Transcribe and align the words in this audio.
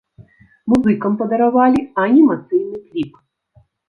Музыкам 0.71 1.13
падаравалі 1.19 1.81
анімацыйны 2.05 2.77
кліп. 2.87 3.13